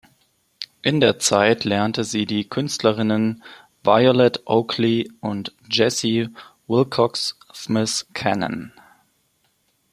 [0.81, 3.43] In der Zeit lernte sie die Künstlerinnen
[3.83, 6.29] Violet Oakley und Jessie
[6.67, 8.73] Willcox Smith kennen.